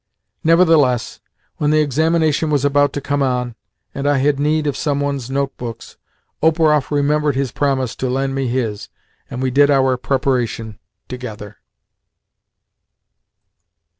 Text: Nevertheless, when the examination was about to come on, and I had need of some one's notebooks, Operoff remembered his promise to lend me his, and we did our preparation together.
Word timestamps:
Nevertheless, 0.43 1.19
when 1.57 1.69
the 1.69 1.79
examination 1.79 2.49
was 2.49 2.65
about 2.65 2.91
to 2.93 3.01
come 3.05 3.21
on, 3.21 3.53
and 3.93 4.09
I 4.09 4.17
had 4.17 4.39
need 4.39 4.65
of 4.65 4.75
some 4.75 4.99
one's 4.99 5.29
notebooks, 5.29 5.95
Operoff 6.41 6.89
remembered 6.89 7.35
his 7.35 7.51
promise 7.51 7.95
to 7.97 8.09
lend 8.09 8.33
me 8.33 8.47
his, 8.47 8.89
and 9.29 9.43
we 9.43 9.51
did 9.51 9.69
our 9.69 9.97
preparation 9.97 10.79
together. 11.07 11.57